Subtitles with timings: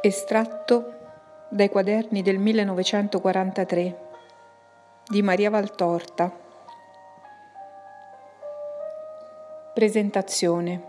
[0.00, 0.92] Estratto
[1.48, 3.98] dai quaderni del 1943
[5.08, 6.32] di Maria Valtorta.
[9.74, 10.82] Presentazione.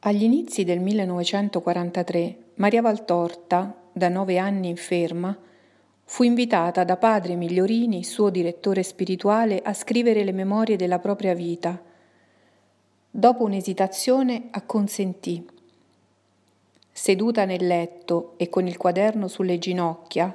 [0.00, 5.38] Agli inizi del 1943 Maria Valtorta, da nove anni inferma,
[6.02, 11.80] fu invitata da padre Migliorini, suo direttore spirituale, a scrivere le memorie della propria vita.
[13.08, 15.60] Dopo un'esitazione acconsentì
[16.92, 20.34] seduta nel letto e con il quaderno sulle ginocchia,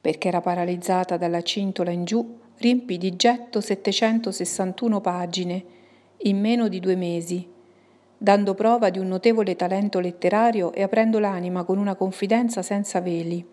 [0.00, 5.64] perché era paralizzata dalla cintola in giù, riempì di getto 761 pagine
[6.22, 7.48] in meno di due mesi,
[8.16, 13.46] dando prova di un notevole talento letterario e aprendo l'anima con una confidenza senza veli.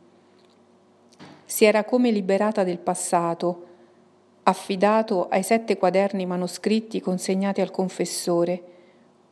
[1.45, 3.63] Si era come liberata del passato,
[4.43, 8.74] affidato ai sette quaderni manoscritti consegnati al confessore,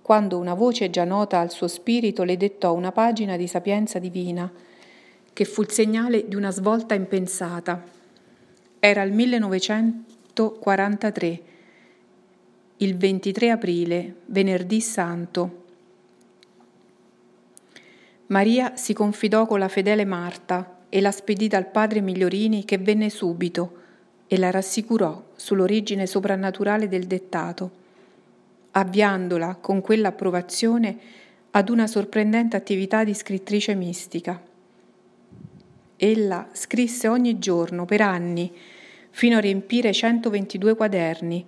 [0.03, 4.51] quando una voce già nota al suo spirito le dettò una pagina di sapienza divina,
[5.31, 7.81] che fu il segnale di una svolta impensata.
[8.79, 11.41] Era il 1943,
[12.77, 15.61] il 23 aprile, venerdì santo.
[18.27, 23.09] Maria si confidò con la fedele Marta e la spedì dal padre Migliorini che venne
[23.09, 23.77] subito
[24.27, 27.82] e la rassicurò sull'origine soprannaturale del dettato
[28.75, 30.97] avviandola con quell'approvazione
[31.51, 34.41] ad una sorprendente attività di scrittrice mistica.
[35.95, 38.51] Ella scrisse ogni giorno per anni,
[39.11, 41.45] fino a riempire 122 quaderni,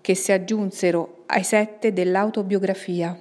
[0.00, 3.18] che si aggiunsero ai sette dell'autobiografia.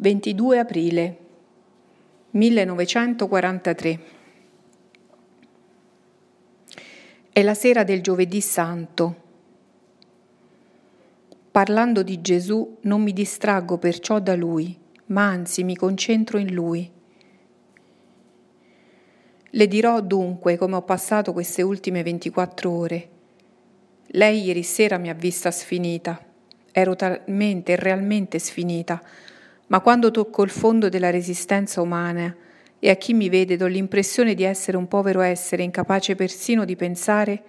[0.00, 1.16] 22 aprile
[2.30, 4.00] 1943.
[7.30, 9.16] È la sera del giovedì santo.
[11.50, 14.74] Parlando di Gesù non mi distraggo perciò da Lui,
[15.06, 16.90] ma anzi mi concentro in Lui.
[19.50, 23.08] Le dirò dunque come ho passato queste ultime 24 ore.
[24.06, 26.18] Lei ieri sera mi ha vista sfinita.
[26.72, 29.02] Ero talmente realmente sfinita
[29.70, 32.34] ma quando tocco il fondo della resistenza umana
[32.80, 36.74] e a chi mi vede do l'impressione di essere un povero essere incapace persino di
[36.74, 37.42] pensare,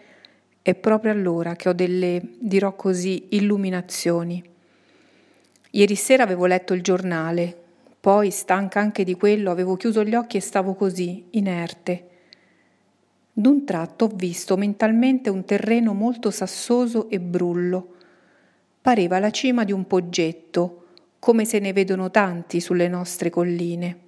[0.62, 4.44] è proprio allora che ho delle, dirò così, illuminazioni.
[5.72, 7.58] Ieri sera avevo letto il giornale,
[8.00, 12.08] poi, stanca anche di quello, avevo chiuso gli occhi e stavo così, inerte.
[13.34, 17.96] D'un tratto ho visto mentalmente un terreno molto sassoso e brullo.
[18.80, 20.81] Pareva la cima di un poggetto,
[21.22, 24.00] come se ne vedono tanti sulle nostre colline.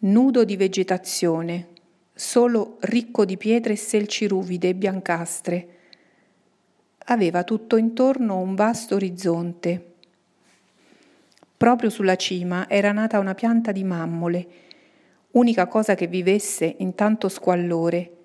[0.00, 1.68] Nudo di vegetazione,
[2.12, 5.68] solo ricco di pietre e selci ruvide e biancastre.
[7.04, 9.92] Aveva tutto intorno un vasto orizzonte.
[11.56, 14.48] Proprio sulla cima era nata una pianta di mammole,
[15.32, 18.17] unica cosa che vivesse in tanto squallore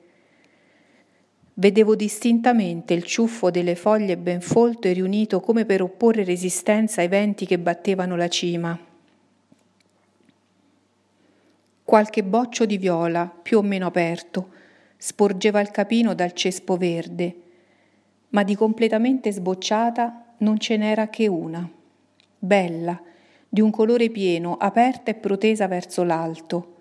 [1.55, 7.07] Vedevo distintamente il ciuffo delle foglie ben folto e riunito come per opporre resistenza ai
[7.07, 8.79] venti che battevano la cima.
[11.83, 14.49] Qualche boccio di viola, più o meno aperto,
[14.97, 17.35] sporgeva il capino dal cespo verde,
[18.29, 21.69] ma di completamente sbocciata non ce n'era che una,
[22.39, 22.99] bella,
[23.47, 26.77] di un colore pieno, aperta e protesa verso l'alto.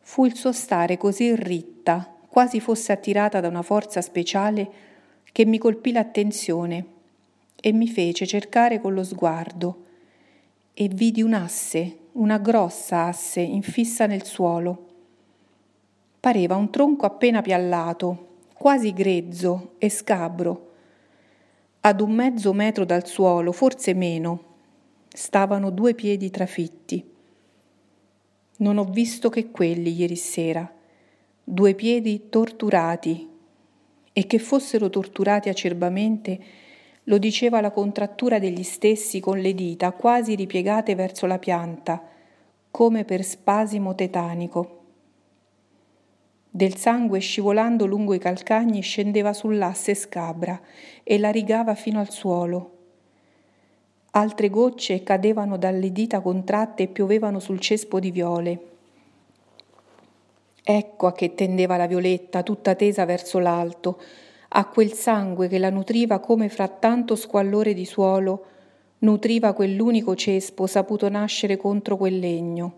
[0.00, 4.70] Fu il suo stare così ritta, quasi fosse attirata da una forza speciale
[5.32, 6.86] che mi colpì l'attenzione
[7.60, 9.86] e mi fece cercare con lo sguardo
[10.72, 14.86] e vidi un'asse, una grossa asse infissa nel suolo.
[16.20, 20.70] Pareva un tronco appena piallato, quasi grezzo e scabro.
[21.80, 24.44] Ad un mezzo metro dal suolo, forse meno,
[25.08, 27.04] stavano due piedi trafitti.
[28.58, 30.72] Non ho visto che quelli ieri sera
[31.50, 33.26] due piedi torturati
[34.12, 36.38] e che fossero torturati acerbamente
[37.04, 42.06] lo diceva la contrattura degli stessi con le dita quasi ripiegate verso la pianta,
[42.70, 44.76] come per spasimo tetanico.
[46.50, 50.60] Del sangue scivolando lungo i calcagni scendeva sull'asse scabra
[51.02, 52.76] e la rigava fino al suolo.
[54.10, 58.76] Altre gocce cadevano dalle dita contratte e piovevano sul cespo di viole.
[60.70, 63.98] Ecco a che tendeva la Violetta, tutta tesa verso l'alto,
[64.48, 68.44] a quel sangue che la nutriva come fra tanto squallore di suolo
[68.98, 72.74] nutriva quell'unico cespo saputo nascere contro quel legno.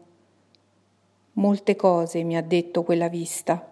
[1.32, 3.68] Molte cose mi ha detto quella vista.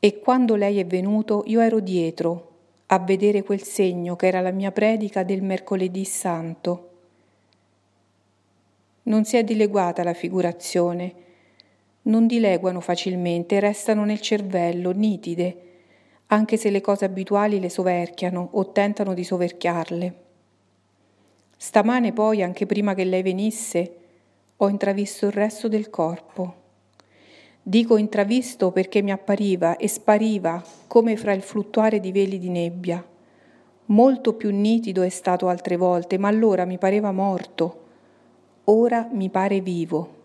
[0.00, 2.52] E quando lei è venuto io ero dietro
[2.86, 6.90] a vedere quel segno che era la mia predica del mercoledì santo.
[9.02, 11.26] Non si è dileguata la figurazione,
[12.08, 15.62] non dileguano facilmente, restano nel cervello, nitide,
[16.26, 20.14] anche se le cose abituali le soverchiano o tentano di soverchiarle.
[21.56, 23.94] Stamane poi, anche prima che lei venisse,
[24.56, 26.54] ho intravisto il resto del corpo.
[27.62, 33.04] Dico intravisto perché mi appariva e spariva come fra il fluttuare di veli di nebbia.
[33.86, 37.84] Molto più nitido è stato altre volte, ma allora mi pareva morto,
[38.64, 40.17] ora mi pare vivo.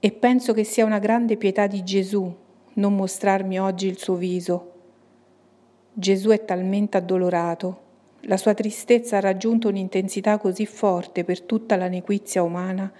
[0.00, 2.34] E penso che sia una grande pietà di Gesù
[2.74, 4.72] non mostrarmi oggi il suo viso.
[5.92, 7.80] Gesù è talmente addolorato,
[8.22, 12.92] la sua tristezza ha raggiunto un'intensità così forte per tutta la nequizia umana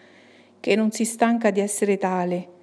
[0.61, 2.57] che non si stanca di essere tale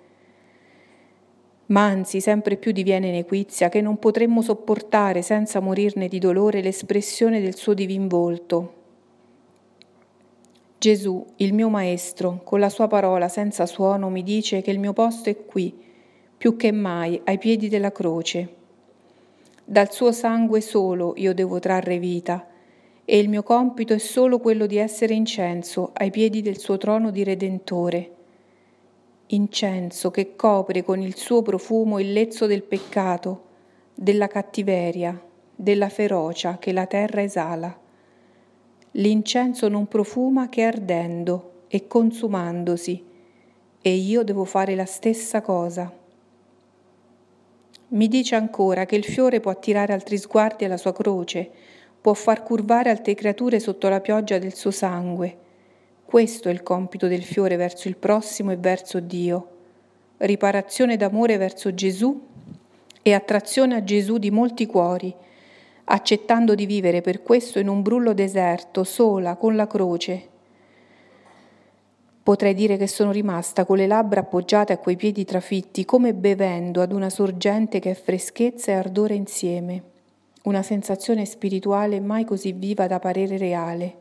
[1.68, 7.42] ma anzi sempre più diviene nequizia che non potremmo sopportare senza morirne di dolore l'espressione
[7.42, 8.84] del suo divin volto.
[10.86, 14.94] Gesù, il mio Maestro, con la sua parola senza suono mi dice che il mio
[14.94, 15.76] posto è qui,
[16.38, 18.54] più che mai, ai piedi della croce.
[19.66, 22.46] Dal suo sangue solo io devo trarre vita,
[23.04, 27.10] e il mio compito è solo quello di essere incenso ai piedi del suo trono
[27.10, 28.12] di Redentore
[29.30, 33.42] incenso che copre con il suo profumo il lezzo del peccato,
[33.96, 35.20] della cattiveria,
[35.56, 37.85] della ferocia che la terra esala.
[38.98, 43.04] L'incenso non profuma che ardendo e consumandosi,
[43.82, 45.92] e io devo fare la stessa cosa.
[47.90, 51.50] Mi dice ancora che il fiore può attirare altri sguardi alla sua croce,
[52.00, 55.38] può far curvare altre creature sotto la pioggia del suo sangue,
[56.06, 59.50] questo è il compito del fiore verso il prossimo e verso Dio.
[60.18, 62.28] Riparazione d'amore verso Gesù
[63.02, 65.14] e attrazione a Gesù di molti cuori,
[65.86, 70.30] accettando di vivere per questo in un brullo deserto, sola, con la croce.
[72.24, 76.82] Potrei dire che sono rimasta con le labbra appoggiate a quei piedi trafitti, come bevendo
[76.82, 79.84] ad una sorgente che è freschezza e ardore insieme,
[80.44, 83.98] una sensazione spirituale mai così viva da parere reale.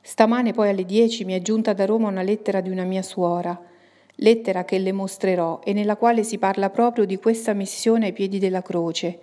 [0.00, 3.60] Stamane poi alle dieci mi è giunta da Roma una lettera di una mia suora,
[4.16, 8.38] lettera che le mostrerò e nella quale si parla proprio di questa missione ai piedi
[8.38, 9.18] della croce.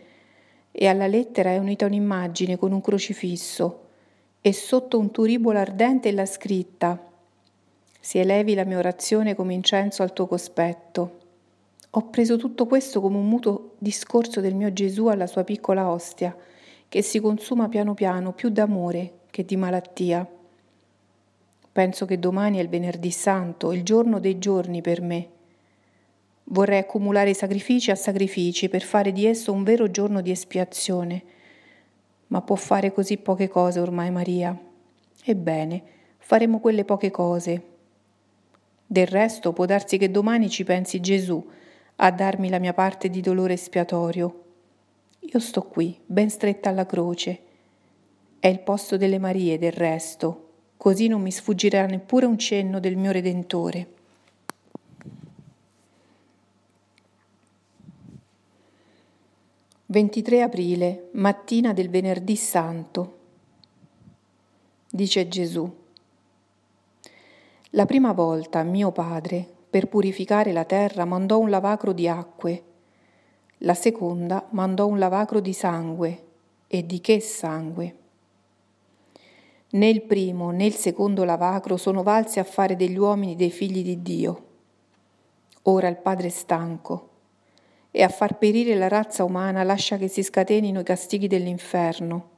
[0.71, 3.87] E alla lettera è unita un'immagine con un crocifisso
[4.41, 6.97] e sotto un turibolo ardente la scritta
[7.99, 11.17] Si elevi la mia orazione come incenso al tuo cospetto.
[11.91, 16.35] Ho preso tutto questo come un muto discorso del mio Gesù alla sua piccola ostia,
[16.87, 20.25] che si consuma piano piano più d'amore che di malattia.
[21.71, 25.29] Penso che domani è il venerdì santo, il giorno dei giorni per me.
[26.45, 31.23] Vorrei accumulare sacrifici a sacrifici per fare di esso un vero giorno di espiazione.
[32.27, 34.57] Ma può fare così poche cose ormai Maria.
[35.23, 35.83] Ebbene,
[36.17, 37.63] faremo quelle poche cose.
[38.85, 41.47] Del resto può darsi che domani ci pensi Gesù
[41.97, 44.43] a darmi la mia parte di dolore espiatorio.
[45.19, 47.39] Io sto qui, ben stretta alla croce.
[48.39, 50.47] È il posto delle Marie del resto
[50.79, 53.87] così non mi sfuggirà neppure un cenno del mio Redentore.
[59.91, 63.17] «23 aprile, mattina del venerdì santo.
[64.89, 65.69] Dice Gesù.
[67.71, 72.63] La prima volta mio padre, per purificare la terra, mandò un lavacro di acque.
[73.59, 76.23] La seconda mandò un lavacro di sangue.
[76.67, 77.95] E di che sangue?
[79.71, 83.83] Né il primo né il secondo lavacro sono valsi a fare degli uomini dei figli
[83.83, 84.45] di Dio.
[85.63, 87.09] Ora il Padre è stanco
[87.91, 92.29] e a far perire la razza umana lascia che si scatenino i castighi dell'inferno,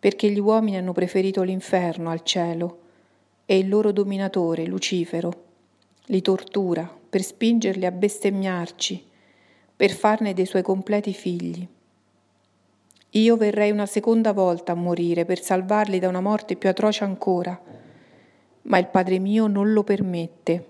[0.00, 2.78] perché gli uomini hanno preferito l'inferno al cielo
[3.44, 5.44] e il loro dominatore, Lucifero,
[6.06, 9.06] li tortura per spingerli a bestemmiarci,
[9.76, 11.66] per farne dei suoi completi figli.
[13.16, 17.58] Io verrei una seconda volta a morire per salvarli da una morte più atroce ancora,
[18.62, 20.68] ma il Padre mio non lo permette.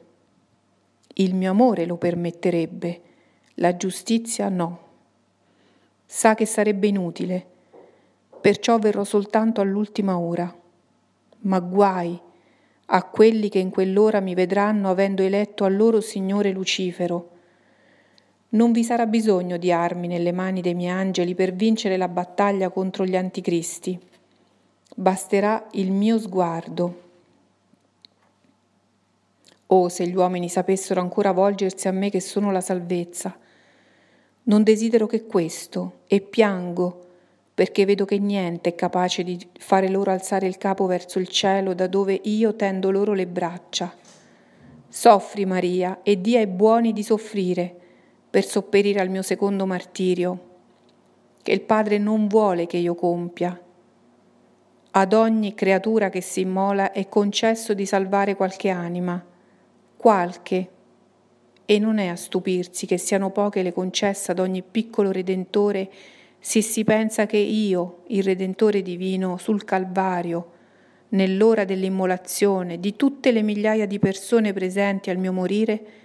[1.15, 3.01] Il mio amore lo permetterebbe,
[3.55, 4.81] la giustizia no.
[6.05, 7.45] Sa che sarebbe inutile,
[8.41, 10.55] perciò verrò soltanto all'ultima ora.
[11.39, 12.17] Ma guai
[12.87, 17.36] a quelli che in quell'ora mi vedranno avendo eletto al loro Signore Lucifero,
[18.51, 22.69] non vi sarà bisogno di armi nelle mani dei miei angeli per vincere la battaglia
[22.69, 23.99] contro gli anticristi.
[24.95, 27.03] Basterà il mio sguardo.
[29.67, 33.37] Oh, se gli uomini sapessero ancora volgersi a me che sono la salvezza.
[34.45, 37.05] Non desidero che questo, e piango,
[37.53, 41.75] perché vedo che niente è capace di fare loro alzare il capo verso il cielo
[41.75, 43.93] da dove io tendo loro le braccia.
[44.89, 47.81] Soffri, Maria, e dia ai buoni di soffrire
[48.37, 50.39] per sopperire al mio secondo martirio,
[51.41, 53.59] che il Padre non vuole che io compia.
[54.91, 59.25] Ad ogni creatura che si immola è concesso di salvare qualche anima,
[59.97, 60.69] qualche,
[61.65, 65.91] e non è a stupirsi che siano poche le concesse ad ogni piccolo redentore
[66.39, 70.51] se si pensa che io, il Redentore divino, sul Calvario,
[71.09, 76.05] nell'ora dell'immolazione di tutte le migliaia di persone presenti al mio morire,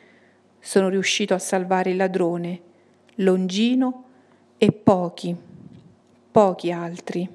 [0.62, 2.62] sono riuscito a salvare il ladrone,
[3.16, 4.06] Longino
[4.58, 5.36] e pochi,
[6.32, 7.28] pochi altri.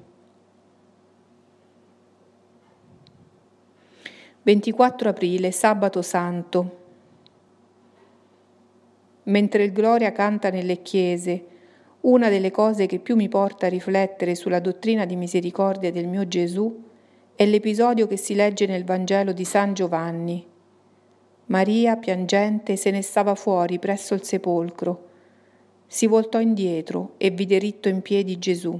[4.41, 6.85] 24 aprile, sabato santo.
[9.23, 11.45] Mentre il Gloria canta nelle chiese,
[12.01, 16.25] una delle cose che più mi porta a riflettere sulla dottrina di misericordia del mio
[16.29, 16.85] Gesù
[17.35, 20.56] è l'episodio che si legge nel Vangelo di San Giovanni.
[21.47, 25.05] Maria, piangente, se ne stava fuori presso il sepolcro.
[25.87, 28.77] Si voltò indietro e vide ritto in piedi Gesù.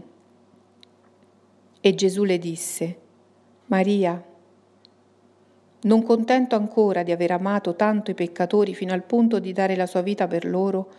[1.79, 2.97] E Gesù le disse,
[3.67, 4.21] Maria,
[5.79, 9.85] non contento ancora di aver amato tanto i peccatori fino al punto di dare la
[9.85, 10.89] sua vita per loro,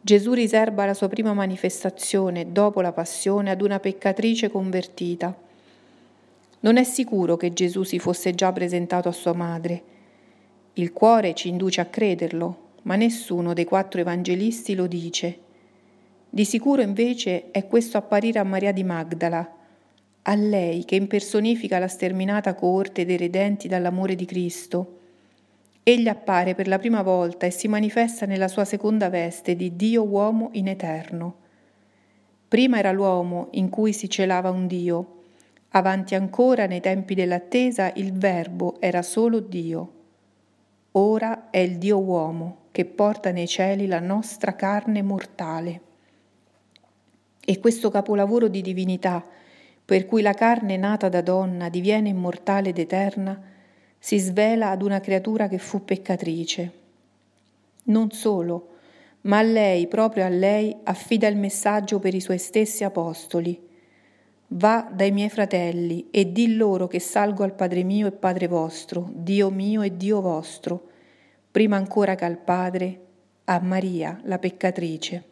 [0.00, 5.32] Gesù riserva la sua prima manifestazione dopo la passione ad una peccatrice convertita.
[6.60, 9.82] Non è sicuro che Gesù si fosse già presentato a sua madre.
[10.74, 15.38] Il cuore ci induce a crederlo, ma nessuno dei quattro evangelisti lo dice.
[16.28, 19.56] Di sicuro invece è questo apparire a Maria di Magdala,
[20.22, 25.00] a lei che impersonifica la sterminata coorte dei redenti dall'amore di Cristo
[25.84, 30.04] Egli appare per la prima volta e si manifesta nella sua seconda veste di Dio
[30.04, 31.34] uomo in eterno.
[32.46, 35.22] Prima era l'uomo in cui si celava un Dio,
[35.70, 40.01] avanti ancora nei tempi dell'attesa il Verbo era solo Dio.
[40.94, 45.80] Ora è il Dio uomo che porta nei cieli la nostra carne mortale.
[47.42, 49.24] E questo capolavoro di divinità,
[49.84, 53.40] per cui la carne nata da donna diviene immortale ed eterna,
[53.98, 56.72] si svela ad una creatura che fu peccatrice.
[57.84, 58.68] Non solo,
[59.22, 63.70] ma a lei, proprio a lei, affida il messaggio per i suoi stessi apostoli.
[64.54, 69.08] Va dai miei fratelli e di loro che salgo al Padre mio e Padre vostro,
[69.14, 70.88] Dio mio e Dio vostro,
[71.50, 73.00] prima ancora che al Padre,
[73.44, 75.24] a Maria, la peccatrice.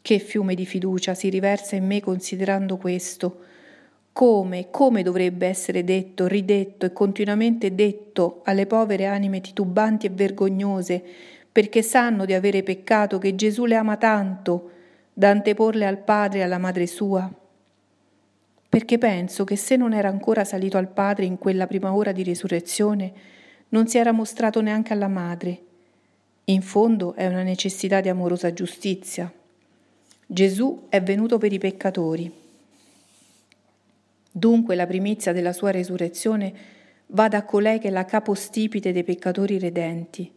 [0.00, 3.40] Che fiume di fiducia si riversa in me considerando questo,
[4.14, 11.04] come, come dovrebbe essere detto, ridetto e continuamente detto alle povere anime titubanti e vergognose,
[11.52, 14.70] perché sanno di avere peccato, che Gesù le ama tanto,
[15.12, 17.30] da anteporle al Padre e alla Madre sua?
[18.68, 22.22] Perché penso che se non era ancora salito al Padre in quella prima ora di
[22.22, 23.12] risurrezione,
[23.70, 25.62] non si era mostrato neanche alla Madre.
[26.44, 29.32] In fondo è una necessità di amorosa giustizia.
[30.26, 32.46] Gesù è venuto per i peccatori
[34.38, 36.54] Dunque la primizia della sua resurrezione
[37.06, 40.30] va da colei che è la capostipite dei peccatori redenti.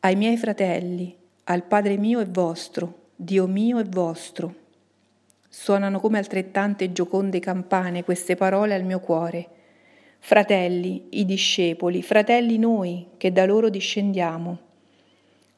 [0.00, 1.14] Ai miei fratelli,
[1.44, 4.54] al Padre mio e vostro, Dio mio e vostro.
[5.54, 9.48] Suonano come altrettante gioconde campane queste parole al mio cuore.
[10.18, 14.58] Fratelli, i discepoli, fratelli noi, che da loro discendiamo.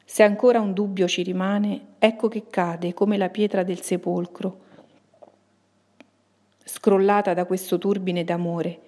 [0.04, 4.62] Se ancora un dubbio ci rimane, ecco che cade come la pietra del sepolcro
[6.64, 8.80] scrollata da questo turbine d'amore,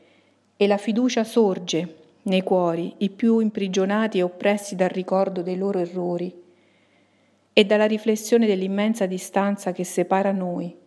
[0.57, 5.79] e la fiducia sorge nei cuori, i più imprigionati e oppressi dal ricordo dei loro
[5.79, 6.35] errori
[7.53, 10.85] e dalla riflessione dell'immensa distanza che separa noi,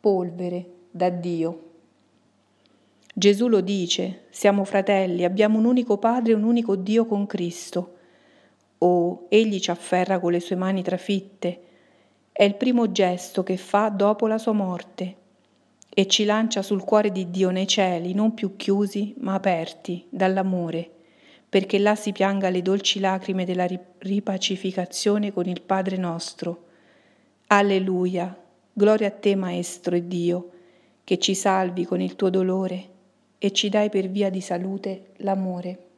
[0.00, 1.68] polvere, da Dio.
[3.12, 7.96] Gesù lo dice, siamo fratelli, abbiamo un unico Padre e un unico Dio con Cristo.
[8.78, 11.60] Oh, egli ci afferra con le sue mani trafitte.
[12.32, 15.16] È il primo gesto che fa dopo la sua morte
[15.92, 20.88] e ci lancia sul cuore di Dio nei cieli, non più chiusi, ma aperti dall'amore,
[21.48, 23.66] perché là si pianga le dolci lacrime della
[23.98, 26.66] ripacificazione con il Padre nostro.
[27.48, 28.39] Alleluia,
[28.80, 30.50] gloria a te Maestro e Dio,
[31.04, 32.88] che ci salvi con il tuo dolore
[33.36, 35.89] e ci dai per via di salute l'amore.